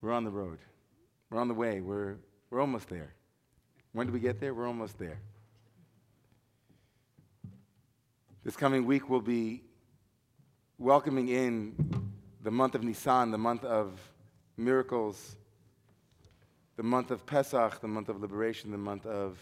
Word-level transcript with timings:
We're 0.00 0.12
on 0.12 0.24
the 0.24 0.30
road. 0.30 0.58
We're 1.30 1.40
on 1.40 1.48
the 1.48 1.54
way. 1.54 1.80
We're, 1.80 2.16
we're 2.50 2.60
almost 2.60 2.88
there. 2.88 3.14
When 3.92 4.06
do 4.06 4.12
we 4.12 4.20
get 4.20 4.40
there? 4.40 4.54
We're 4.54 4.66
almost 4.66 4.98
there. 4.98 5.18
This 8.44 8.56
coming 8.56 8.86
week, 8.86 9.10
we'll 9.10 9.20
be 9.20 9.62
welcoming 10.78 11.28
in 11.28 11.74
the 12.42 12.50
month 12.50 12.74
of 12.74 12.84
Nisan, 12.84 13.30
the 13.30 13.38
month 13.38 13.64
of 13.64 13.98
miracles, 14.56 15.36
the 16.76 16.82
month 16.84 17.10
of 17.10 17.26
Pesach, 17.26 17.80
the 17.80 17.88
month 17.88 18.08
of 18.08 18.20
liberation, 18.20 18.70
the 18.70 18.78
month 18.78 19.04
of 19.04 19.36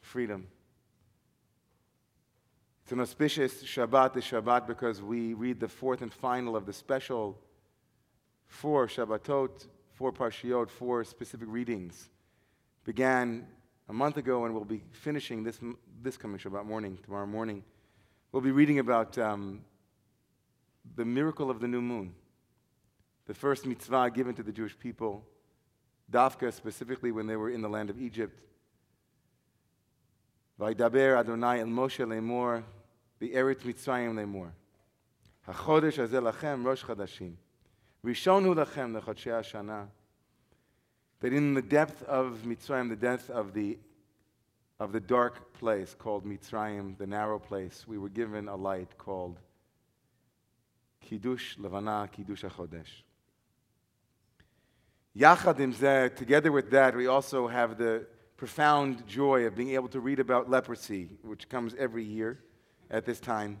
freedom. 0.00 0.46
It's 2.82 2.92
an 2.92 3.00
auspicious 3.00 3.62
Shabbat, 3.62 4.14
the 4.14 4.20
Shabbat, 4.20 4.66
because 4.66 5.02
we 5.02 5.34
read 5.34 5.60
the 5.60 5.68
fourth 5.68 6.00
and 6.00 6.10
final 6.10 6.56
of 6.56 6.64
the 6.64 6.72
special 6.72 7.38
four 8.48 8.86
Shabbatot, 8.88 9.66
four 9.94 10.12
Parshiot, 10.12 10.70
four 10.70 11.04
specific 11.04 11.48
readings. 11.50 12.10
Began 12.84 13.46
a 13.88 13.92
month 13.92 14.16
ago 14.16 14.44
and 14.44 14.54
we'll 14.54 14.64
be 14.64 14.82
finishing 14.90 15.44
this, 15.44 15.60
this 16.02 16.16
coming 16.16 16.38
Shabbat 16.38 16.66
morning, 16.66 16.98
tomorrow 17.04 17.26
morning. 17.26 17.62
We'll 18.32 18.42
be 18.42 18.50
reading 18.50 18.78
about 18.78 19.16
um, 19.18 19.60
the 20.96 21.04
miracle 21.04 21.50
of 21.50 21.60
the 21.60 21.68
new 21.68 21.80
moon, 21.80 22.14
the 23.26 23.34
first 23.34 23.66
mitzvah 23.66 24.10
given 24.10 24.34
to 24.34 24.42
the 24.42 24.52
Jewish 24.52 24.78
people, 24.78 25.24
Dafka 26.10 26.52
specifically 26.52 27.12
when 27.12 27.26
they 27.26 27.36
were 27.36 27.50
in 27.50 27.60
the 27.60 27.68
land 27.68 27.90
of 27.90 28.00
Egypt. 28.00 28.40
Vaydaber 30.58 31.18
Adonai 31.18 31.60
el 31.60 31.66
Moshe 31.66 32.04
lemor, 32.04 32.64
the 33.18 33.30
Eretz 33.30 33.62
Mitzrayim 33.62 34.14
lemor. 34.14 34.50
HaChodesh 35.46 36.08
lachem 36.08 36.64
rosh 36.64 36.84
chadashim. 36.84 37.34
Rishonu 38.04 38.54
lachem 38.54 39.00
lechotshei 39.00 39.40
hashana. 39.40 39.88
That 41.20 41.32
in 41.32 41.54
the 41.54 41.62
depth 41.62 42.02
of 42.04 42.38
Mitzrayim, 42.46 42.88
the 42.88 42.96
depth 42.96 43.28
of 43.28 43.52
the, 43.52 43.78
of 44.78 44.92
the 44.92 45.00
dark 45.00 45.52
place 45.54 45.96
called 45.98 46.24
Mitzrayim, 46.24 46.96
the 46.96 47.06
narrow 47.06 47.40
place, 47.40 47.86
we 47.88 47.98
were 47.98 48.08
given 48.08 48.48
a 48.48 48.54
light 48.54 48.96
called 48.98 49.38
Kiddush 51.00 51.58
Levana, 51.58 52.08
Kiddush 52.12 52.44
HaChodesh. 52.44 53.02
Yachad 55.16 55.58
im 55.58 55.72
together 56.14 56.52
with 56.52 56.70
that, 56.70 56.94
we 56.94 57.08
also 57.08 57.48
have 57.48 57.78
the 57.78 58.06
profound 58.36 59.04
joy 59.08 59.46
of 59.46 59.56
being 59.56 59.70
able 59.70 59.88
to 59.88 59.98
read 59.98 60.20
about 60.20 60.48
leprosy, 60.48 61.08
which 61.22 61.48
comes 61.48 61.74
every 61.74 62.04
year 62.04 62.38
at 62.88 63.04
this 63.04 63.18
time. 63.18 63.60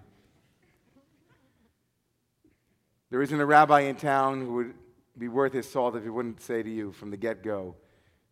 There 3.10 3.22
isn't 3.22 3.40
a 3.40 3.46
rabbi 3.46 3.80
in 3.80 3.96
town 3.96 4.44
who 4.44 4.54
would 4.54 4.74
be 5.16 5.28
worth 5.28 5.52
his 5.52 5.68
salt 5.68 5.96
if 5.96 6.02
he 6.02 6.10
wouldn't 6.10 6.40
say 6.40 6.62
to 6.62 6.70
you 6.70 6.92
from 6.92 7.10
the 7.10 7.16
get 7.16 7.42
go 7.42 7.74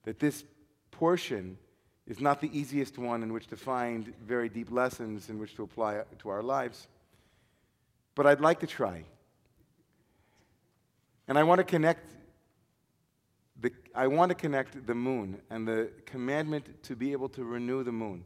that 0.05 0.19
this 0.21 0.45
portion 0.91 1.59
is 2.07 2.21
not 2.21 2.41
the 2.41 2.57
easiest 2.57 2.99
one 2.99 3.23
in 3.23 3.33
which 3.33 3.49
to 3.49 3.57
find 3.57 4.13
very 4.25 4.49
deep 4.49 4.71
lessons 4.71 5.29
in 5.29 5.39
which 5.39 5.57
to 5.57 5.63
apply 5.63 6.03
to 6.19 6.29
our 6.29 6.43
lives. 6.43 6.87
But 8.15 8.27
I'd 8.27 8.41
like 8.41 8.61
to 8.61 8.67
try. 8.67 9.05
And 11.27 11.37
I 11.37 11.43
want 11.43 11.59
to 11.59 11.65
connect 11.65 12.13
the, 13.61 13.73
I 13.95 14.07
want 14.07 14.29
to 14.29 14.35
connect 14.35 14.87
the 14.87 14.95
moon 14.95 15.41
and 15.51 15.67
the 15.67 15.91
commandment 16.05 16.83
to 16.85 16.95
be 16.95 17.13
able 17.13 17.29
to 17.31 17.45
renew 17.45 17.83
the 17.83 17.93
moon, 17.93 18.25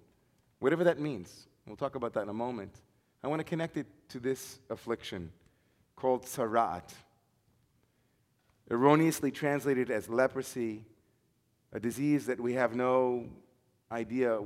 whatever 0.59 0.85
that 0.85 0.99
means. 0.99 1.47
We'll 1.67 1.77
talk 1.77 1.95
about 1.95 2.13
that 2.15 2.23
in 2.25 2.29
a 2.29 2.35
moment. 2.35 2.75
I 3.23 3.29
want 3.29 3.41
to 3.41 3.45
connect 3.45 3.77
it 3.77 3.87
to 4.11 4.19
this 4.19 4.59
affliction 4.69 5.31
called 6.01 6.25
tzarat, 6.25 6.95
erroneously 8.71 9.31
translated 9.31 9.91
as 9.91 10.09
leprosy, 10.09 10.85
a 11.73 11.81
disease 11.81 12.27
that 12.27 12.41
we 12.41 12.55
have 12.55 12.75
no 12.75 13.27
idea 13.93 14.41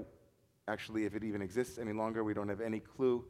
actually 0.67 1.05
if 1.05 1.15
it 1.15 1.23
even 1.23 1.41
exists 1.41 1.79
any 1.79 1.93
longer. 1.93 2.25
We 2.25 2.35
don't 2.35 2.49
have 2.49 2.61
any 2.61 2.81
clue 2.81 3.25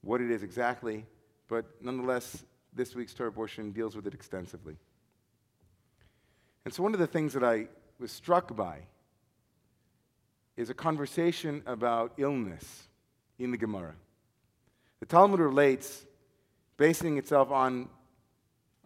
what 0.00 0.20
it 0.20 0.30
is 0.30 0.42
exactly, 0.42 1.04
but 1.46 1.66
nonetheless, 1.82 2.44
this 2.72 2.94
week's 2.94 3.12
Torah 3.12 3.32
portion 3.32 3.72
deals 3.72 3.94
with 3.94 4.06
it 4.06 4.14
extensively. 4.14 4.76
And 6.64 6.72
so, 6.72 6.82
one 6.82 6.94
of 6.94 7.00
the 7.00 7.06
things 7.06 7.34
that 7.34 7.44
I 7.44 7.68
was 7.98 8.12
struck 8.12 8.56
by 8.56 8.80
is 10.56 10.70
a 10.70 10.74
conversation 10.74 11.62
about 11.66 12.14
illness 12.16 12.88
in 13.38 13.50
the 13.50 13.58
Gemara. 13.58 13.94
The 15.00 15.06
Talmud 15.06 15.40
relates, 15.40 16.04
basing 16.78 17.18
itself 17.18 17.50
on, 17.50 17.88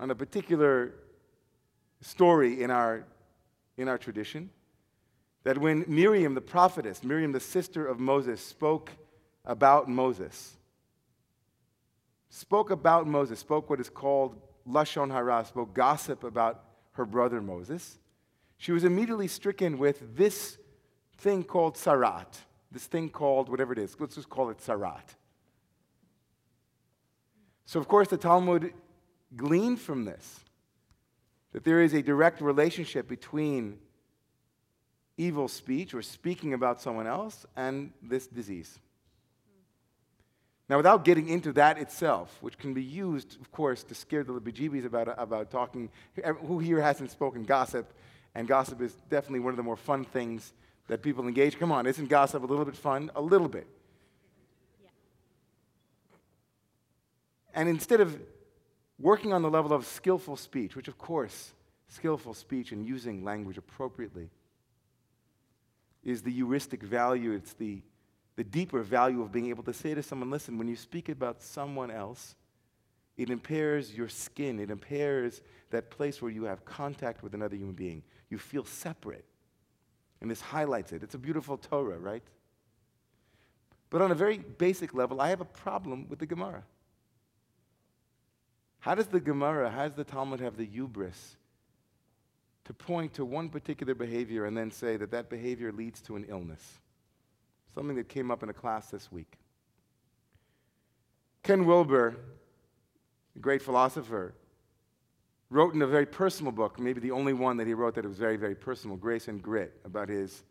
on 0.01 0.11
a 0.11 0.15
particular 0.15 0.95
story 2.01 2.63
in 2.63 2.71
our, 2.71 3.05
in 3.77 3.87
our 3.87 3.99
tradition, 3.99 4.51
that 5.45 5.59
when 5.59 5.85
Miriam, 5.87 6.35
the 6.35 6.41
prophetess, 6.41 7.05
Miriam, 7.05 7.31
the 7.31 7.41
sister 7.41 7.87
of 7.87 8.01
Moses, 8.01 8.41
spoke 8.45 8.91
about 9.45 9.89
Moses, 9.89 10.57
spoke 12.31 12.71
about 12.71 13.07
Moses, 13.07 13.39
spoke 13.39 13.71
what 13.71 13.79
is 13.79 13.91
called 13.91 14.41
Lashon 14.69 15.11
Hara, 15.11 15.45
spoke 15.45 15.75
gossip 15.75 16.25
about 16.25 16.65
her 16.93 17.05
brother 17.05 17.41
Moses, 17.41 17.99
she 18.57 18.73
was 18.73 18.85
immediately 18.85 19.29
stricken 19.29 19.77
with 19.77 20.17
this 20.17 20.57
thing 21.19 21.43
called 21.43 21.75
tzarat, 21.75 22.39
this 22.71 22.87
thing 22.87 23.11
called 23.11 23.49
whatever 23.49 23.73
it 23.73 23.79
is. 23.79 23.97
Let's 23.99 24.15
just 24.15 24.31
call 24.31 24.51
it 24.51 24.59
tzarat. 24.59 25.17
So, 27.67 27.81
of 27.81 27.89
course, 27.89 28.09
the 28.09 28.17
Talmud 28.17 28.73
gleaned 29.37 29.81
from 29.81 30.05
this 30.05 30.41
that 31.53 31.65
there 31.65 31.83
is 31.83 31.93
a 31.93 32.03
direct 32.03 32.41
relationship 32.41 33.09
between 33.09 33.79
evil 35.19 35.49
speech 35.49 35.93
or 35.93 36.03
speaking 36.03 36.55
about 36.55 36.81
someone 36.81 37.07
else 37.07 37.45
and 37.57 37.93
this 38.03 38.27
disease. 38.27 38.79
Now, 40.69 40.79
without 40.79 41.05
getting 41.05 41.29
into 41.29 41.53
that 41.53 41.77
itself, 41.77 42.39
which 42.41 42.57
can 42.57 42.73
be 42.73 42.83
used, 42.83 43.39
of 43.41 43.53
course, 43.53 43.83
to 43.85 43.95
scare 43.95 44.25
the 44.25 44.33
bejeebies 44.33 44.87
about, 44.87 45.15
about 45.19 45.51
talking, 45.51 45.91
who 46.47 46.61
here 46.61 46.81
hasn't 46.81 47.11
spoken 47.11 47.45
gossip? 47.45 47.93
And 48.35 48.49
gossip 48.49 48.81
is 48.81 48.95
definitely 49.11 49.41
one 49.41 49.53
of 49.53 49.59
the 49.59 49.63
more 49.63 49.77
fun 49.77 50.05
things 50.05 50.55
that 50.89 51.03
people 51.03 51.29
engage. 51.29 51.59
Come 51.59 51.73
on, 51.73 51.87
isn't 51.87 52.09
gossip 52.09 52.43
a 52.43 52.47
little 52.47 52.65
bit 52.65 52.77
fun? 52.77 53.11
A 53.15 53.21
little 53.21 53.49
bit. 53.49 53.67
And 57.55 57.69
instead 57.69 58.01
of 58.01 58.21
working 58.99 59.33
on 59.33 59.43
the 59.43 59.51
level 59.51 59.73
of 59.73 59.87
skillful 59.87 60.37
speech, 60.37 60.77
which, 60.77 60.89
of 60.89 60.99
course, 60.99 61.53
skillful 61.89 62.35
speech 62.35 62.73
and 62.73 62.87
using 62.87 63.25
language 63.25 63.59
appropriately 63.59 64.31
is 66.03 66.23
the 66.23 66.33
heuristic 66.33 66.83
value, 66.83 67.33
it's 67.33 67.53
the 67.53 67.83
the 68.37 68.45
deeper 68.45 68.83
value 68.83 69.23
of 69.23 69.31
being 69.31 69.49
able 69.49 69.63
to 69.65 69.73
say 69.73 69.95
to 69.95 70.03
someone, 70.03 70.31
listen, 70.31 70.57
when 70.57 70.69
you 70.69 70.77
speak 70.77 71.09
about 71.09 71.43
someone 71.43 71.91
else, 71.91 72.35
it 73.17 73.29
impairs 73.29 73.95
your 73.95 74.09
skin. 74.09 74.59
It 74.59 74.71
impairs 74.71 75.43
that 75.71 75.91
place 75.91 76.23
where 76.23 76.31
you 76.31 76.45
have 76.45 76.65
contact 76.65 77.23
with 77.23 77.35
another 77.35 77.57
human 77.57 77.75
being. 77.75 78.03
You 78.31 78.39
feel 78.39 78.65
separate. 78.65 79.25
And 80.21 80.31
this 80.31 80.41
highlights 80.41 80.93
it. 80.93 81.03
It's 81.03 81.15
a 81.15 81.19
beautiful 81.19 81.59
Torah, 81.59 81.99
right? 81.99 82.23
But 83.91 84.01
on 84.01 84.11
a 84.11 84.15
very 84.15 84.39
basic 84.39 84.95
level, 84.95 85.21
I 85.21 85.29
have 85.29 85.43
a 85.43 85.47
problem 85.47 86.09
with 86.09 86.19
the 86.19 86.27
Gemara. 86.27 86.65
How 88.83 88.97
does 88.97 89.07
the 89.07 89.21
Gemara, 89.21 89.71
how 89.71 89.87
does 89.87 89.95
the 89.95 90.03
Talmud 90.03 90.41
have 90.41 90.57
the 90.57 90.67
hubris 90.67 91.37
to 92.65 92.75
point 92.75 93.15
to 93.15 93.25
one 93.25 93.49
particular 93.49 93.95
behavior 93.95 94.45
and 94.45 94.57
then 94.57 94.73
say 94.73 94.97
that 94.97 95.13
that 95.13 95.31
behavior 95.31 95.71
leads 95.71 96.01
to 96.03 96.17
an 96.17 96.27
illness? 96.29 96.81
Something 97.77 97.95
that 97.95 98.09
came 98.09 98.33
up 98.33 98.43
in 98.43 98.49
a 98.49 98.53
class 98.53 98.91
this 98.91 99.13
week. 99.13 99.39
Ken 101.45 101.65
Wilber, 101.65 102.17
a 103.37 103.39
great 103.39 103.63
philosopher, 103.63 104.35
wrote 105.49 105.75
in 105.75 105.83
a 105.83 105.87
very 105.87 106.07
personal 106.07 106.51
book, 106.51 106.81
maybe 106.81 106.99
the 106.99 107.13
only 107.13 107.35
one 107.35 107.59
that 107.59 107.69
he 107.69 107.75
wrote 107.75 107.95
that 107.95 108.05
was 108.05 108.19
very, 108.19 108.37
very 108.37 108.57
personal, 108.57 108.97
Grace 108.97 109.29
and 109.29 109.41
Grit, 109.41 109.79
about 109.85 110.09
his, 110.09 110.43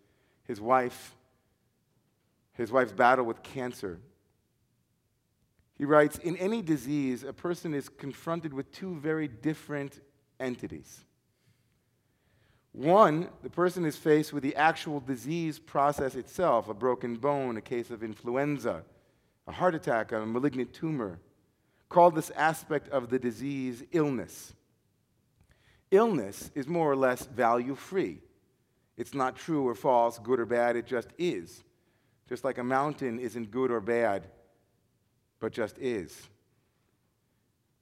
his 0.45 0.61
wife, 0.61 1.17
his 2.53 2.71
wife's 2.71 2.93
battle 2.93 3.25
with 3.25 3.43
cancer. 3.43 3.99
He 5.81 5.85
writes, 5.85 6.19
in 6.19 6.37
any 6.37 6.61
disease, 6.61 7.23
a 7.23 7.33
person 7.33 7.73
is 7.73 7.89
confronted 7.89 8.53
with 8.53 8.71
two 8.71 8.99
very 8.99 9.27
different 9.27 9.99
entities. 10.39 11.05
One, 12.71 13.29
the 13.41 13.49
person 13.49 13.83
is 13.85 13.95
faced 13.95 14.31
with 14.31 14.43
the 14.43 14.55
actual 14.55 14.99
disease 14.99 15.57
process 15.57 16.13
itself 16.13 16.69
a 16.69 16.75
broken 16.75 17.15
bone, 17.15 17.57
a 17.57 17.61
case 17.61 17.89
of 17.89 18.03
influenza, 18.03 18.83
a 19.47 19.51
heart 19.51 19.73
attack, 19.73 20.11
a 20.11 20.23
malignant 20.23 20.71
tumor. 20.71 21.19
Called 21.89 22.13
this 22.13 22.29
aspect 22.35 22.87
of 22.89 23.09
the 23.09 23.17
disease 23.17 23.83
illness. 23.91 24.53
Illness 25.89 26.51
is 26.53 26.67
more 26.67 26.91
or 26.91 26.95
less 26.95 27.25
value 27.25 27.73
free. 27.73 28.19
It's 28.97 29.15
not 29.15 29.35
true 29.35 29.67
or 29.67 29.73
false, 29.73 30.19
good 30.19 30.39
or 30.39 30.45
bad, 30.45 30.75
it 30.75 30.85
just 30.85 31.07
is. 31.17 31.63
Just 32.29 32.43
like 32.43 32.59
a 32.59 32.63
mountain 32.63 33.17
isn't 33.17 33.49
good 33.49 33.71
or 33.71 33.81
bad, 33.81 34.27
but 35.41 35.51
just 35.51 35.77
is. 35.79 36.29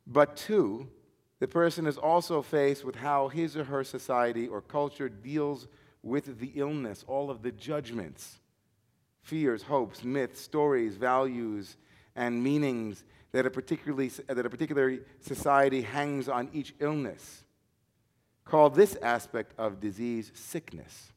But 0.07 0.35
two, 0.35 0.87
the 1.39 1.47
person 1.47 1.85
is 1.85 1.97
also 1.97 2.41
faced 2.41 2.83
with 2.83 2.95
how 2.95 3.27
his 3.27 3.55
or 3.55 3.65
her 3.65 3.83
society 3.83 4.47
or 4.47 4.61
culture 4.61 5.09
deals 5.09 5.67
with 6.01 6.39
the 6.39 6.53
illness, 6.55 7.05
all 7.07 7.29
of 7.29 7.43
the 7.43 7.51
judgments, 7.51 8.39
fears, 9.21 9.61
hopes, 9.61 10.03
myths, 10.03 10.41
stories, 10.41 10.95
values, 10.95 11.77
and 12.15 12.41
meanings 12.43 13.03
that 13.33 13.45
a, 13.45 13.49
particularly, 13.49 14.07
that 14.07 14.45
a 14.45 14.49
particular 14.49 14.97
society 15.21 15.81
hangs 15.81 16.27
on 16.27 16.49
each 16.53 16.73
illness. 16.79 17.43
Call 18.45 18.69
this 18.71 18.95
aspect 19.03 19.53
of 19.59 19.79
disease 19.79 20.31
sickness. 20.33 21.11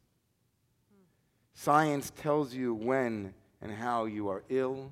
Science 1.54 2.12
tells 2.16 2.52
you 2.52 2.74
when 2.74 3.32
and 3.62 3.72
how 3.72 4.04
you 4.04 4.28
are 4.28 4.42
ill. 4.50 4.90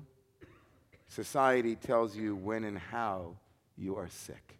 Society 1.11 1.75
tells 1.75 2.15
you 2.15 2.37
when 2.37 2.63
and 2.63 2.77
how 2.77 3.35
you 3.75 3.97
are 3.97 4.07
sick. 4.07 4.57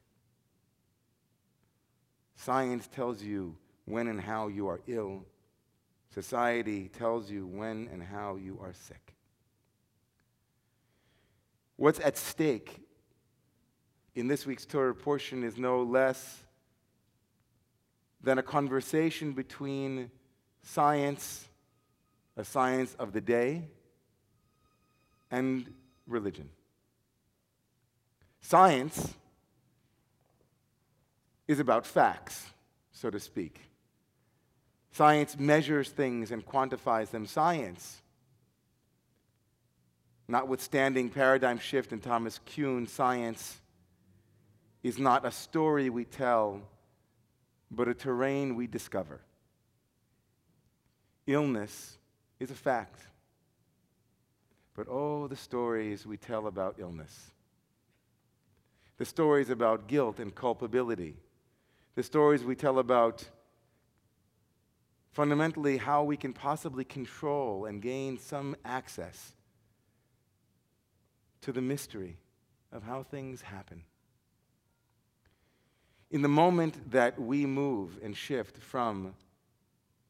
Science 2.35 2.89
tells 2.93 3.23
you 3.23 3.55
when 3.85 4.09
and 4.09 4.19
how 4.19 4.49
you 4.49 4.67
are 4.67 4.81
ill. 4.85 5.23
Society 6.13 6.89
tells 6.89 7.31
you 7.31 7.47
when 7.47 7.87
and 7.93 8.03
how 8.03 8.35
you 8.35 8.59
are 8.61 8.73
sick. 8.73 9.13
What's 11.77 12.01
at 12.01 12.17
stake 12.17 12.81
in 14.13 14.27
this 14.27 14.45
week's 14.45 14.65
Torah 14.65 14.93
portion 14.93 15.45
is 15.45 15.57
no 15.57 15.83
less 15.83 16.43
than 18.21 18.39
a 18.39 18.43
conversation 18.43 19.31
between 19.31 20.11
science, 20.63 21.47
a 22.35 22.43
science 22.43 22.93
of 22.99 23.13
the 23.13 23.21
day, 23.21 23.69
and 25.31 25.73
religion. 26.07 26.49
Science 28.41 29.13
is 31.47 31.59
about 31.59 31.85
facts, 31.85 32.45
so 32.91 33.09
to 33.09 33.19
speak. 33.19 33.59
Science 34.91 35.37
measures 35.37 35.89
things 35.89 36.31
and 36.31 36.45
quantifies 36.45 37.11
them. 37.11 37.25
Science, 37.25 38.01
notwithstanding 40.27 41.09
paradigm 41.09 41.59
shift 41.59 41.93
in 41.93 41.99
Thomas 41.99 42.39
Kuhn, 42.45 42.87
science 42.87 43.57
is 44.83 44.97
not 44.97 45.25
a 45.25 45.31
story 45.31 45.89
we 45.89 46.05
tell, 46.05 46.61
but 47.69 47.87
a 47.87 47.93
terrain 47.93 48.55
we 48.55 48.67
discover. 48.67 49.21
Illness 51.27 51.97
is 52.39 52.51
a 52.51 52.55
fact. 52.55 52.99
But 54.75 54.87
oh, 54.89 55.27
the 55.27 55.35
stories 55.35 56.05
we 56.05 56.17
tell 56.17 56.47
about 56.47 56.75
illness. 56.77 57.31
The 58.97 59.05
stories 59.05 59.49
about 59.49 59.87
guilt 59.87 60.19
and 60.19 60.33
culpability 60.33 61.15
the 61.95 62.03
stories 62.03 62.43
we 62.43 62.55
tell 62.55 62.79
about 62.79 63.29
fundamentally 65.11 65.77
how 65.77 66.03
we 66.03 66.15
can 66.15 66.31
possibly 66.31 66.85
control 66.85 67.65
and 67.65 67.81
gain 67.81 68.17
some 68.17 68.55
access 68.63 69.33
to 71.41 71.51
the 71.51 71.61
mystery 71.61 72.17
of 72.71 72.83
how 72.83 73.03
things 73.03 73.41
happen. 73.41 73.83
In 76.09 76.21
the 76.21 76.29
moment 76.29 76.91
that 76.91 77.19
we 77.19 77.45
move 77.45 77.99
and 78.01 78.15
shift 78.15 78.57
from 78.57 79.15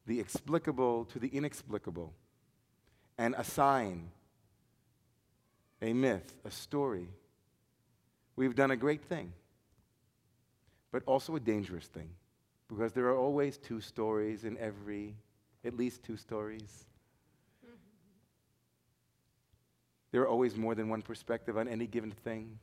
the 0.06 0.20
explicable 0.20 1.06
to 1.06 1.20
the 1.20 1.30
inexplicable 1.30 2.14
and 3.18 3.34
assign 3.38 4.12
a 5.82 5.94
myth, 5.94 6.34
a 6.46 6.52
story, 6.52 7.08
we've 8.36 8.56
done 8.56 8.72
a 8.72 8.78
great 8.78 9.04
thing 9.04 9.34
but 10.92 11.04
also 11.06 11.36
a 11.36 11.40
dangerous 11.40 11.88
thing 11.88 12.10
because 12.68 12.92
there 12.92 13.06
are 13.08 13.18
always 13.18 13.58
two 13.58 13.82
stories 13.82 14.44
in 14.44 14.58
every, 14.58 15.16
at 15.66 15.76
least 15.76 16.04
two 16.04 16.18
stories. 16.18 16.86
There 20.12 20.22
are 20.22 20.28
always 20.28 20.58
more 20.58 20.76
than 20.76 20.90
one 20.90 21.02
perspective 21.02 21.58
on 21.58 21.70
any 21.70 21.88
given 21.88 22.12
thing. 22.12 22.60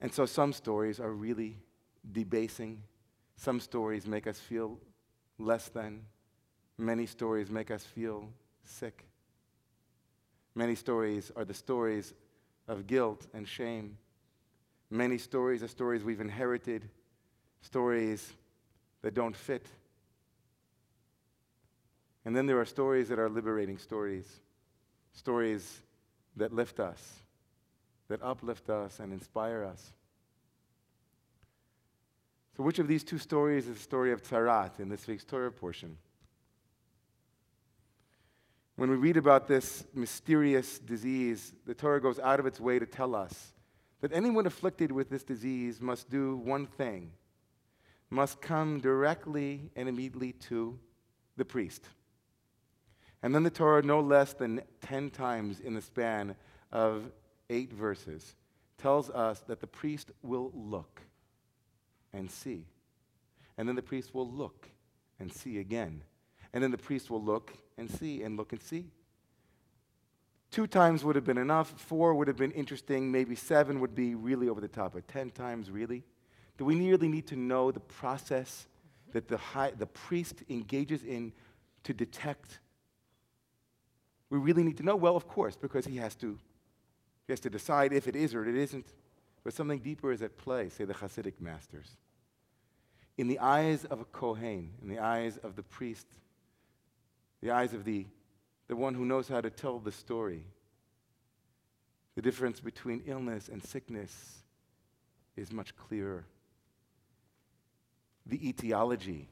And 0.00 0.12
so 0.12 0.24
some 0.26 0.52
stories 0.52 1.00
are 1.00 1.12
really 1.12 1.56
debasing. 2.12 2.82
Some 3.36 3.58
stories 3.58 4.06
make 4.06 4.28
us 4.28 4.38
feel 4.38 4.78
less 5.38 5.68
than. 5.68 6.02
Many 6.76 7.06
stories 7.06 7.50
make 7.50 7.72
us 7.72 7.82
feel 7.82 8.28
sick. 8.64 9.04
Many 10.58 10.74
stories 10.74 11.30
are 11.36 11.44
the 11.44 11.54
stories 11.54 12.12
of 12.66 12.88
guilt 12.88 13.28
and 13.32 13.46
shame 13.46 13.96
Many 14.90 15.18
stories 15.18 15.62
are 15.62 15.68
stories 15.68 16.02
we've 16.02 16.20
inherited, 16.20 16.88
stories 17.60 18.32
that 19.02 19.14
don't 19.14 19.36
fit. 19.36 19.66
And 22.24 22.34
then 22.34 22.46
there 22.46 22.58
are 22.58 22.64
stories 22.64 23.08
that 23.08 23.18
are 23.18 23.28
liberating 23.28 23.78
stories, 23.78 24.40
stories 25.12 25.82
that 26.36 26.52
lift 26.52 26.80
us, 26.80 27.22
that 28.08 28.22
uplift 28.22 28.70
us 28.70 28.98
and 28.98 29.12
inspire 29.12 29.64
us. 29.64 29.92
So, 32.56 32.62
which 32.62 32.78
of 32.78 32.88
these 32.88 33.04
two 33.04 33.18
stories 33.18 33.68
is 33.68 33.76
the 33.76 33.82
story 33.82 34.10
of 34.10 34.22
Tzarat 34.22 34.80
in 34.80 34.88
this 34.88 35.06
week's 35.06 35.24
Torah 35.24 35.52
portion? 35.52 35.96
When 38.78 38.90
we 38.90 38.96
read 38.96 39.16
about 39.16 39.48
this 39.48 39.84
mysterious 39.92 40.78
disease, 40.78 41.52
the 41.66 41.74
Torah 41.74 42.00
goes 42.00 42.20
out 42.20 42.38
of 42.38 42.46
its 42.46 42.60
way 42.60 42.78
to 42.78 42.86
tell 42.86 43.16
us 43.16 43.52
that 44.02 44.12
anyone 44.12 44.46
afflicted 44.46 44.92
with 44.92 45.10
this 45.10 45.24
disease 45.24 45.80
must 45.80 46.08
do 46.08 46.36
one 46.36 46.64
thing 46.64 47.10
must 48.08 48.40
come 48.40 48.78
directly 48.78 49.72
and 49.74 49.88
immediately 49.88 50.30
to 50.32 50.78
the 51.36 51.44
priest. 51.44 51.88
And 53.20 53.34
then 53.34 53.42
the 53.42 53.50
Torah, 53.50 53.82
no 53.82 53.98
less 53.98 54.32
than 54.32 54.62
10 54.82 55.10
times 55.10 55.58
in 55.58 55.74
the 55.74 55.82
span 55.82 56.36
of 56.70 57.10
eight 57.50 57.72
verses, 57.72 58.36
tells 58.76 59.10
us 59.10 59.40
that 59.48 59.58
the 59.58 59.66
priest 59.66 60.12
will 60.22 60.52
look 60.54 61.02
and 62.12 62.30
see. 62.30 62.64
And 63.56 63.68
then 63.68 63.74
the 63.74 63.82
priest 63.82 64.14
will 64.14 64.30
look 64.30 64.68
and 65.18 65.32
see 65.32 65.58
again. 65.58 66.02
And 66.52 66.62
then 66.62 66.70
the 66.70 66.78
priest 66.78 67.10
will 67.10 67.22
look 67.22 67.52
and 67.76 67.90
see 67.90 68.22
and 68.22 68.36
look 68.36 68.52
and 68.52 68.62
see. 68.62 68.86
Two 70.50 70.66
times 70.66 71.04
would 71.04 71.14
have 71.14 71.24
been 71.24 71.38
enough. 71.38 71.74
Four 71.76 72.14
would 72.14 72.26
have 72.26 72.38
been 72.38 72.52
interesting. 72.52 73.12
Maybe 73.12 73.34
seven 73.34 73.80
would 73.80 73.94
be 73.94 74.14
really 74.14 74.48
over 74.48 74.60
the 74.60 74.68
top. 74.68 74.94
But 74.94 75.06
ten 75.06 75.30
times, 75.30 75.70
really? 75.70 76.04
Do 76.56 76.64
we 76.64 76.74
really 76.74 77.08
need 77.08 77.26
to 77.28 77.36
know 77.36 77.70
the 77.70 77.80
process 77.80 78.66
that 79.12 79.28
the, 79.28 79.36
high, 79.36 79.72
the 79.76 79.86
priest 79.86 80.42
engages 80.48 81.04
in 81.04 81.32
to 81.84 81.92
detect? 81.92 82.60
We 84.30 84.38
really 84.38 84.62
need 84.62 84.78
to 84.78 84.82
know? 84.82 84.96
Well, 84.96 85.16
of 85.16 85.28
course, 85.28 85.54
because 85.54 85.84
he 85.86 85.96
has 85.96 86.14
to, 86.16 86.38
he 87.26 87.32
has 87.32 87.40
to 87.40 87.50
decide 87.50 87.92
if 87.92 88.08
it 88.08 88.16
is 88.16 88.34
or 88.34 88.46
it 88.46 88.56
isn't. 88.56 88.86
But 89.44 89.52
something 89.52 89.78
deeper 89.78 90.12
is 90.12 90.22
at 90.22 90.36
play, 90.36 90.68
say 90.68 90.84
the 90.84 90.94
Hasidic 90.94 91.40
masters. 91.40 91.96
In 93.16 93.28
the 93.28 93.38
eyes 93.38 93.84
of 93.84 94.00
a 94.00 94.04
Kohen, 94.04 94.72
in 94.82 94.88
the 94.88 94.98
eyes 94.98 95.38
of 95.38 95.56
the 95.56 95.62
priest, 95.62 96.06
the 97.40 97.50
eyes 97.50 97.72
of 97.72 97.84
the 97.84 98.06
the 98.68 98.76
one 98.76 98.94
who 98.94 99.04
knows 99.04 99.28
how 99.28 99.40
to 99.40 99.50
tell 99.50 99.78
the 99.78 99.90
story. 99.92 100.44
The 102.14 102.22
difference 102.22 102.60
between 102.60 103.02
illness 103.06 103.48
and 103.48 103.64
sickness 103.64 104.42
is 105.36 105.50
much 105.50 105.74
clearer. 105.76 106.26
The 108.26 108.46
etiology, 108.46 109.28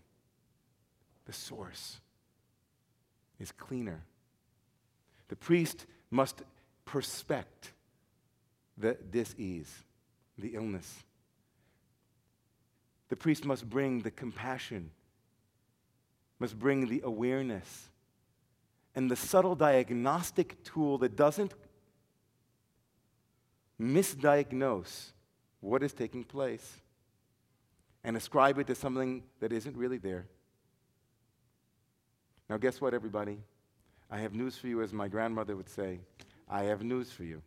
the 1.27 1.33
source, 1.33 2.01
is 3.39 3.53
cleaner. 3.53 4.03
The 5.29 5.37
priest 5.37 5.85
must 6.11 6.43
perspect 6.87 7.73
the 8.79 8.97
disease, 9.11 9.71
the 10.39 10.55
illness. 10.55 11.05
The 13.09 13.17
priest 13.17 13.45
must 13.45 13.69
bring 13.69 14.01
the 14.01 14.11
compassion, 14.11 14.91
must 16.39 16.59
bring 16.59 16.89
the 16.89 17.03
awareness 17.05 17.91
and 18.97 19.11
the 19.11 19.15
subtle 19.15 19.55
diagnostic 19.55 20.65
tool 20.65 20.99
that 20.99 21.15
doesn't 21.15 21.55
misdiagnose 23.81 25.13
what 25.61 25.83
is 25.83 25.93
taking 25.93 26.25
place 26.25 26.81
and 28.03 28.17
ascribe 28.17 28.59
it 28.59 28.67
to 28.67 28.75
something 28.75 29.23
that 29.39 29.53
isn't 29.53 29.77
really 29.77 29.99
there. 29.99 30.27
Now, 32.49 32.57
guess 32.57 32.81
what, 32.81 32.95
everybody? 32.95 33.39
I 34.11 34.19
have 34.19 34.35
news 34.35 34.57
for 34.57 34.69
you, 34.69 34.83
as 34.83 34.93
my 34.93 35.09
grandmother 35.09 35.57
would 35.57 35.69
say. 35.69 36.01
I 36.49 36.63
have 36.65 36.83
news 36.83 37.11
for 37.13 37.25
you. 37.25 37.43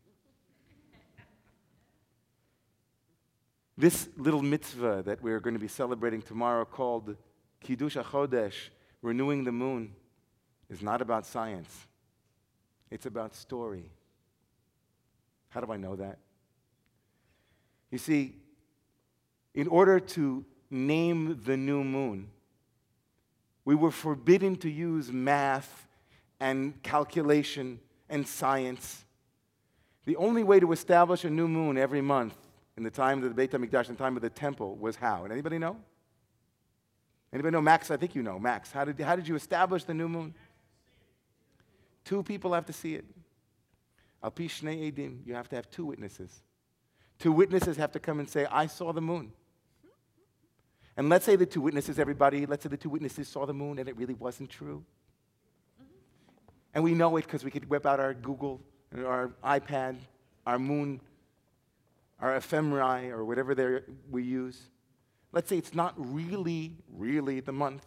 this 3.80 4.10
little 4.18 4.42
mitzvah 4.42 5.04
that 5.06 5.24
we're 5.24 5.40
going 5.40 5.54
to 5.54 5.60
be 5.60 5.70
celebrating 5.70 6.22
tomorrow 6.22 6.66
called 6.66 7.16
Kiddush 7.62 7.96
HaChodesh, 7.96 8.54
renewing 9.02 9.46
the 9.46 9.54
moon, 9.54 9.96
is 10.70 10.82
not 10.82 11.02
about 11.02 11.26
science, 11.26 11.88
it's 12.92 13.06
about 13.06 13.36
story. 13.36 13.86
How 15.50 15.62
do 15.62 15.72
I 15.72 15.78
know 15.78 15.96
that? 15.96 16.20
You 17.92 17.98
see, 17.98 18.36
in 19.56 19.68
order 19.68 20.00
to 20.00 20.46
name 20.70 21.42
the 21.44 21.58
new 21.58 21.84
moon, 21.84 22.30
we 23.66 23.76
were 23.76 23.92
forbidden 23.92 24.56
to 24.58 24.70
use 24.70 25.12
math 25.12 25.88
and 26.40 26.82
calculation 26.84 27.80
and 28.10 28.28
science. 28.28 29.06
The 30.06 30.16
only 30.16 30.44
way 30.44 30.60
to 30.60 30.72
establish 30.72 31.24
a 31.24 31.30
new 31.30 31.48
moon 31.48 31.78
every 31.78 32.02
month 32.02 32.36
in 32.78 32.84
the 32.84 32.90
time 32.90 33.24
of 33.24 33.26
the 33.26 33.36
Beit 33.36 33.52
HaMikdash, 33.52 33.90
in 33.90 33.96
the 33.96 34.04
time 34.04 34.16
of 34.16 34.22
the 34.22 34.30
temple, 34.30 34.76
was 34.76 34.96
how? 34.96 35.24
And 35.24 35.34
anybody 35.34 35.58
know? 35.58 35.78
Anybody 37.34 37.52
know? 37.54 37.62
Max, 37.62 37.92
I 37.92 37.98
think 37.98 38.16
you 38.16 38.24
know. 38.24 38.40
Max, 38.40 38.72
how 38.72 38.86
did, 38.86 39.00
how 39.02 39.16
did 39.16 39.28
you 39.28 39.36
establish 39.36 39.84
the 39.84 39.94
new 39.94 40.08
moon? 40.08 40.34
Two 42.10 42.24
people 42.24 42.54
have 42.54 42.66
to 42.66 42.74
see 42.74 42.96
it. 42.96 43.06
Al 44.24 44.32
Edim, 44.32 45.20
you 45.28 45.36
have 45.36 45.48
to 45.50 45.56
have 45.56 45.70
two 45.70 45.86
witnesses. 45.86 46.42
Two 47.20 47.32
witnesses 47.32 47.78
have 47.78 47.92
to 47.92 48.00
come 48.00 48.20
and 48.20 48.28
say, 48.28 48.48
I 48.50 48.66
saw 48.66 48.92
the 48.92 49.00
moon. 49.00 49.32
And 50.98 51.08
let's 51.08 51.24
say 51.24 51.36
the 51.36 51.46
two 51.46 51.62
witnesses, 51.62 52.00
everybody, 52.00 52.48
let's 52.48 52.64
say 52.64 52.70
the 52.70 52.78
two 52.78 52.90
witnesses 52.90 53.28
saw 53.28 53.46
the 53.46 53.54
moon 53.54 53.78
and 53.78 53.88
it 53.88 53.96
really 53.96 54.16
wasn't 54.16 54.50
true. 54.50 54.84
And 56.74 56.84
we 56.84 56.96
know 56.96 57.16
it 57.18 57.26
because 57.26 57.44
we 57.44 57.52
could 57.52 57.70
whip 57.70 57.86
out 57.86 58.00
our 58.00 58.16
Google, 58.16 58.60
our 59.06 59.32
iPad, 59.44 59.98
our 60.48 60.58
moon, 60.58 61.02
our 62.20 62.40
ephemerai, 62.40 63.12
or 63.12 63.24
whatever 63.24 63.84
we 64.10 64.24
use. 64.24 64.60
Let's 65.32 65.48
say 65.48 65.60
it's 65.60 65.76
not 65.76 65.94
really, 65.96 66.74
really 66.92 67.40
the 67.40 67.52
month. 67.52 67.86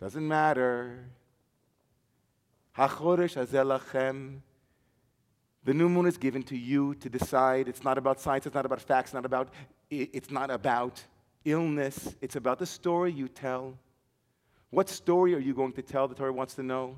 Doesn't 0.00 0.26
matter. 0.26 1.04
HaChodesh 2.76 3.46
azelachem. 3.46 4.40
The 5.64 5.74
new 5.74 5.88
moon 5.88 6.06
is 6.06 6.16
given 6.16 6.42
to 6.44 6.56
you 6.56 6.94
to 6.96 7.08
decide. 7.08 7.68
It's 7.68 7.84
not 7.84 7.98
about 7.98 8.20
science, 8.20 8.46
it's 8.46 8.54
not 8.54 8.66
about 8.66 8.80
facts, 8.80 9.10
it's 9.10 9.14
not 9.14 9.26
about, 9.26 9.50
it's 9.90 10.30
not 10.30 10.50
about 10.50 11.04
illness. 11.44 12.14
It's 12.20 12.36
about 12.36 12.58
the 12.58 12.66
story 12.66 13.12
you 13.12 13.28
tell. 13.28 13.78
What 14.70 14.88
story 14.88 15.34
are 15.34 15.38
you 15.38 15.54
going 15.54 15.72
to 15.72 15.82
tell? 15.82 16.08
The 16.08 16.14
Torah 16.14 16.32
wants 16.32 16.54
to 16.54 16.62
know. 16.62 16.96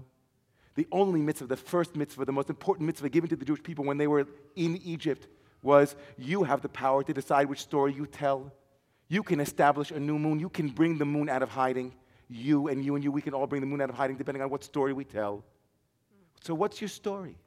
The 0.76 0.86
only 0.92 1.20
mitzvah, 1.20 1.46
the 1.46 1.56
first 1.56 1.96
mitzvah, 1.96 2.24
the 2.24 2.32
most 2.32 2.50
important 2.50 2.86
mitzvah 2.86 3.08
given 3.08 3.28
to 3.30 3.36
the 3.36 3.44
Jewish 3.44 3.62
people 3.62 3.84
when 3.84 3.96
they 3.96 4.06
were 4.06 4.26
in 4.56 4.76
Egypt 4.84 5.28
was 5.62 5.96
you 6.18 6.42
have 6.44 6.60
the 6.60 6.68
power 6.68 7.02
to 7.02 7.12
decide 7.12 7.48
which 7.48 7.60
story 7.60 7.92
you 7.92 8.06
tell. 8.06 8.52
You 9.08 9.22
can 9.22 9.40
establish 9.40 9.90
a 9.90 10.00
new 10.00 10.18
moon. 10.18 10.40
You 10.40 10.48
can 10.48 10.68
bring 10.68 10.98
the 10.98 11.04
moon 11.04 11.28
out 11.28 11.42
of 11.42 11.48
hiding. 11.48 11.94
You 12.28 12.68
and 12.68 12.84
you 12.84 12.94
and 12.94 13.04
you, 13.04 13.12
we 13.12 13.22
can 13.22 13.34
all 13.34 13.46
bring 13.46 13.60
the 13.60 13.66
moon 13.66 13.80
out 13.80 13.90
of 13.90 13.96
hiding 13.96 14.16
depending 14.16 14.42
on 14.42 14.50
what 14.50 14.64
story 14.64 14.92
we 14.92 15.04
tell. 15.04 15.44
So, 16.44 16.54
what's 16.54 16.78
your 16.78 16.88
story? 16.88 17.38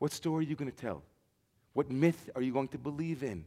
What 0.00 0.10
story 0.10 0.44
are 0.44 0.48
you 0.48 0.56
going 0.56 0.70
to 0.70 0.76
tell? 0.76 1.04
What 1.74 1.92
myth 1.92 2.28
are 2.34 2.42
you 2.42 2.52
going 2.52 2.66
to 2.68 2.78
believe 2.78 3.22
in? 3.22 3.46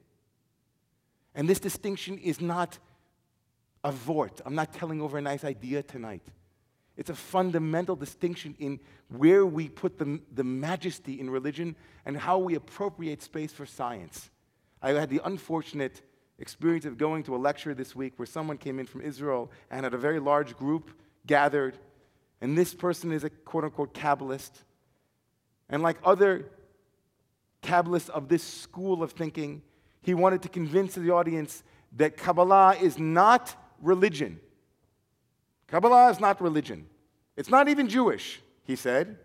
And 1.36 1.50
this 1.50 1.60
distinction 1.60 2.18
is 2.18 2.40
not 2.40 2.80
a 3.84 3.92
vort. 3.92 4.40
I'm 4.46 4.56
not 4.56 4.74
telling 4.74 5.02
over 5.02 5.18
a 5.18 5.22
nice 5.22 5.44
idea 5.44 5.84
tonight. 5.84 6.24
It's 6.96 7.10
a 7.10 7.16
fundamental 7.16 7.98
distinction 7.98 8.56
in 8.58 8.80
where 9.10 9.46
we 9.46 9.68
put 9.68 9.98
the, 9.98 10.22
the 10.34 10.46
majesty 10.46 11.20
in 11.20 11.30
religion 11.30 11.76
and 12.06 12.16
how 12.16 12.38
we 12.38 12.56
appropriate 12.56 13.22
space 13.22 13.52
for 13.52 13.66
science. 13.66 14.30
I 14.82 14.92
had 14.92 15.10
the 15.10 15.20
unfortunate 15.26 16.02
experience 16.40 16.86
of 16.86 16.98
going 16.98 17.24
to 17.24 17.36
a 17.36 17.38
lecture 17.38 17.74
this 17.74 17.98
week 17.98 18.14
where 18.16 18.26
someone 18.26 18.58
came 18.58 18.80
in 18.80 18.86
from 18.86 19.02
Israel 19.02 19.52
and 19.70 19.84
had 19.84 19.94
a 19.94 19.98
very 19.98 20.22
large 20.22 20.56
group 20.56 20.92
gathered, 21.28 21.78
and 22.40 22.58
this 22.58 22.74
person 22.74 23.12
is 23.12 23.26
a 23.26 23.30
quote 23.30 23.66
unquote 23.66 23.94
Kabbalist. 23.94 24.64
And 25.70 25.84
like 25.84 25.98
other 26.04 26.50
Kabbalists 27.62 28.10
of 28.10 28.28
this 28.28 28.44
school 28.44 29.04
of 29.04 29.12
thinking, 29.12 29.62
he 30.02 30.14
wanted 30.14 30.42
to 30.44 30.50
convince 30.50 30.96
the 30.96 31.12
audience 31.12 31.64
that 31.98 32.18
Kabbalah 32.18 32.76
is 32.76 32.98
not 32.98 33.56
religion. 33.82 34.40
Kabbalah 35.68 36.10
is 36.10 36.20
not 36.20 36.42
religion. 36.42 36.88
It's 37.36 37.50
not 37.50 37.68
even 37.68 37.88
Jewish, 37.88 38.42
he 38.64 38.76
said. 38.76 39.18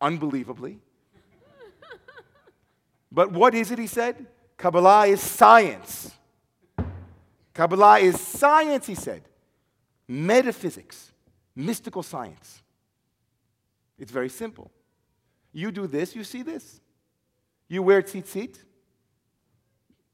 Unbelievably. 0.00 0.78
But 3.10 3.32
what 3.32 3.54
is 3.54 3.70
it, 3.70 3.78
he 3.78 3.86
said? 3.86 4.26
Kabbalah 4.56 5.06
is 5.06 5.20
science. 5.20 6.12
Kabbalah 7.52 7.98
is 7.98 8.18
science, 8.18 8.86
he 8.86 8.94
said. 8.94 9.22
Metaphysics, 10.08 11.12
mystical 11.54 12.02
science. 12.02 12.62
It's 14.02 14.10
very 14.10 14.28
simple. 14.28 14.72
You 15.52 15.70
do 15.70 15.86
this, 15.86 16.16
you 16.16 16.24
see 16.24 16.42
this. 16.42 16.80
You 17.68 17.84
wear 17.84 18.02
tzitzit, 18.02 18.56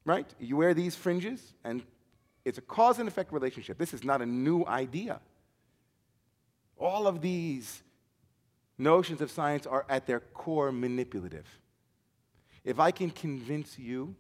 right? 0.05 0.27
You 0.39 0.59
wear 0.59 0.75
these 0.75 0.95
fringes, 0.95 1.55
and 1.65 1.83
it's 2.45 2.59
a 2.59 2.61
cause 2.61 2.99
and 2.99 3.09
effect 3.09 3.33
relationship. 3.33 3.79
This 3.79 3.95
is 3.95 4.05
not 4.05 4.21
a 4.21 4.27
new 4.27 4.63
idea. 4.67 5.21
All 6.77 7.07
of 7.07 7.23
these 7.23 7.83
notions 8.77 9.23
of 9.23 9.31
science 9.31 9.67
are 9.67 9.87
at 9.89 10.07
their 10.07 10.21
core 10.21 10.71
manipulative. 10.71 11.47
If 12.65 12.79
I 12.79 12.91
can 12.91 13.09
convince 13.09 13.79
you 13.79 14.15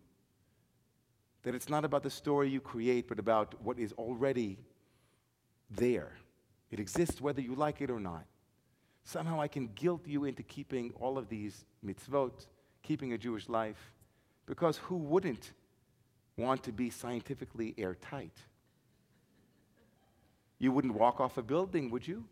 that 1.42 1.54
it's 1.54 1.68
not 1.68 1.84
about 1.84 2.02
the 2.02 2.10
story 2.10 2.48
you 2.48 2.62
create, 2.62 3.06
but 3.06 3.18
about 3.18 3.54
what 3.62 3.78
is 3.78 3.92
already 3.92 4.56
there, 5.68 6.12
it 6.70 6.80
exists 6.80 7.20
whether 7.20 7.42
you 7.42 7.54
like 7.54 7.82
it 7.82 7.90
or 7.90 8.00
not. 8.00 8.24
Somehow 9.08 9.40
I 9.40 9.48
can 9.48 9.68
guilt 9.68 10.02
you 10.06 10.26
into 10.26 10.42
keeping 10.42 10.92
all 11.00 11.16
of 11.16 11.30
these 11.30 11.64
mitzvot, 11.82 12.46
keeping 12.82 13.14
a 13.14 13.16
Jewish 13.16 13.48
life, 13.48 13.94
because 14.44 14.76
who 14.76 14.96
wouldn't 14.96 15.52
want 16.36 16.62
to 16.64 16.72
be 16.72 16.90
scientifically 16.90 17.74
airtight? 17.78 18.36
You 20.58 20.72
wouldn't 20.72 20.92
walk 20.92 21.20
off 21.20 21.38
a 21.38 21.42
building, 21.42 21.90
would 21.90 22.06
you? 22.06 22.22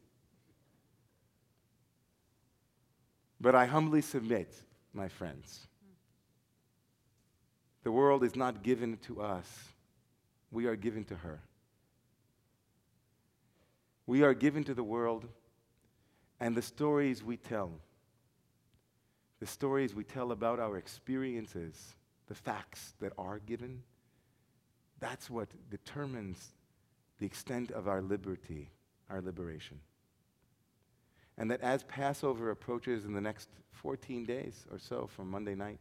But 3.41 3.55
I 3.55 3.65
humbly 3.65 4.03
submit, 4.03 4.53
my 4.93 5.09
friends, 5.09 5.67
the 7.85 7.93
world 7.93 8.23
is 8.23 8.37
not 8.37 8.63
given 8.63 8.99
to 9.07 9.23
us, 9.23 9.49
we 10.51 10.67
are 10.67 10.77
given 10.77 11.05
to 11.05 11.15
her. 11.15 11.41
We 14.07 14.23
are 14.23 14.35
given 14.35 14.63
to 14.65 14.75
the 14.75 14.85
world, 14.85 15.27
and 16.41 16.55
the 16.55 16.63
stories 16.63 17.23
we 17.23 17.37
tell, 17.37 17.73
the 19.41 19.47
stories 19.47 19.95
we 19.95 20.05
tell 20.05 20.33
about 20.33 20.59
our 20.59 20.77
experiences, 20.77 21.95
the 22.27 22.35
facts 22.35 22.95
that 23.01 23.13
are 23.19 23.39
given, 23.39 23.83
that's 25.01 25.31
what 25.31 25.49
determines 25.71 26.53
the 27.19 27.27
extent 27.27 27.71
of 27.71 27.89
our 27.89 28.03
liberty, 28.03 28.71
our 29.11 29.21
liberation. 29.21 29.81
And 31.39 31.51
that 31.51 31.61
as 31.61 31.83
Passover 31.85 32.51
approaches 32.51 33.05
in 33.05 33.13
the 33.13 33.21
next 33.21 33.51
14 33.73 34.25
days 34.25 34.67
or 34.71 34.79
so 34.79 35.07
from 35.07 35.31
Monday 35.31 35.55
night, 35.55 35.79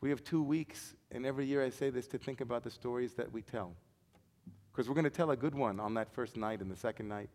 we 0.00 0.10
have 0.10 0.22
two 0.22 0.42
weeks, 0.42 0.94
and 1.10 1.26
every 1.26 1.44
year 1.44 1.64
I 1.64 1.70
say 1.70 1.90
this 1.90 2.06
to 2.08 2.18
think 2.18 2.40
about 2.40 2.62
the 2.62 2.70
stories 2.70 3.14
that 3.14 3.32
we 3.32 3.42
tell. 3.42 3.74
Because 4.70 4.88
we're 4.88 4.94
going 4.94 5.04
to 5.04 5.10
tell 5.10 5.32
a 5.32 5.36
good 5.36 5.54
one 5.54 5.80
on 5.80 5.94
that 5.94 6.12
first 6.12 6.36
night 6.36 6.60
and 6.60 6.70
the 6.70 6.76
second 6.76 7.08
night 7.08 7.28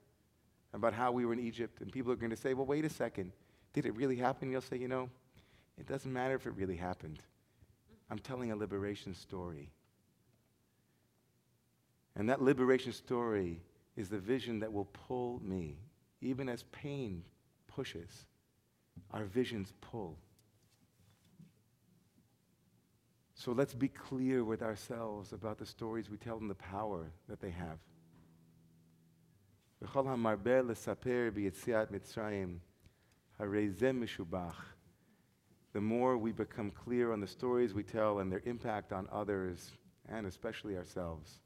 about 0.74 0.94
how 0.94 1.12
we 1.12 1.25
were 1.25 1.34
in 1.34 1.39
Egypt, 1.39 1.82
and 1.82 1.92
people 1.92 2.12
are 2.12 2.15
going 2.15 2.32
to 2.32 2.38
say, 2.38 2.53
well, 2.53 2.65
wait 2.65 2.86
a 2.86 2.89
second, 2.89 3.32
did 3.74 3.86
it 3.86 3.96
really 3.96 4.15
happen? 4.15 4.51
You'll 4.51 4.62
say, 4.62 4.77
you 4.77 4.88
know, 4.88 5.10
it 5.77 5.88
doesn't 5.88 6.12
matter 6.12 6.36
if 6.36 6.46
it 6.46 6.53
really 6.56 6.75
happened. 6.75 7.20
I'm 8.10 8.20
telling 8.20 8.51
a 8.51 8.56
liberation 8.56 9.13
story. 9.13 9.70
And 12.15 12.30
that 12.30 12.42
liberation 12.42 12.94
story 12.94 13.62
is 13.96 14.10
the 14.10 14.20
vision 14.20 14.60
that 14.60 14.72
will 14.72 14.86
pull 15.08 15.42
me, 15.44 15.77
even 16.22 16.50
as 16.50 16.63
pain 16.72 17.24
pushes, 17.68 18.25
our 19.12 19.25
visions 19.25 19.74
pull. 19.82 20.18
So 23.36 23.51
let's 23.51 23.74
be 23.74 23.88
clear 23.88 24.44
with 24.44 24.62
ourselves 24.62 25.34
about 25.34 25.58
the 25.58 25.65
stories 25.65 26.10
we 26.10 26.18
tell 26.18 26.38
and 26.38 26.50
the 26.50 26.56
power 26.56 27.12
that 27.27 27.42
they 27.42 27.50
have. 27.50 27.80
The 35.74 35.82
more 35.82 36.18
we 36.18 36.32
become 36.32 36.72
clear 36.72 37.12
on 37.12 37.20
the 37.20 37.28
stories 37.28 37.74
we 37.74 37.84
tell 37.84 38.20
and 38.20 38.32
their 38.32 38.44
impact 38.46 38.94
on 38.94 39.08
others, 39.12 39.72
and 40.08 40.28
especially 40.28 40.78
ourselves, 40.78 41.40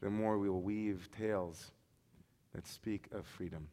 the 0.00 0.10
more 0.10 0.38
we 0.38 0.50
will 0.50 0.62
weave 0.62 1.08
tales 1.16 1.70
that 2.52 2.66
speak 2.66 3.08
of 3.12 3.26
freedom. 3.26 3.68